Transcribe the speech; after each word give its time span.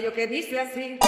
aquello 0.00 0.14
que 0.14 0.26
dice 0.26 0.58
así. 0.58 0.98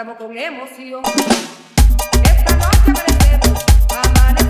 cantamos 0.00 0.16
con 0.16 0.38
emoción. 0.38 1.02
Esta 2.22 2.56
noche 2.56 2.90
amanecemos, 2.90 3.64
amanecemos. 3.90 4.49